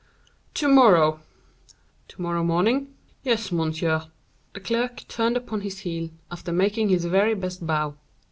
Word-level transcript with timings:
"To 0.55 0.67
morrow." 0.67 1.19
"To 2.07 2.21
morrow 2.23 2.43
morning?" 2.43 2.91
"Yes, 3.21 3.51
monsieur." 3.51 4.07
The 4.55 4.59
clerk 4.59 5.07
turned 5.07 5.37
upon 5.37 5.61
his 5.61 5.81
heel, 5.81 6.09
after 6.31 6.51
making 6.51 6.89
his 6.89 7.05
very 7.05 7.35
best 7.35 7.67
bow. 7.67 7.93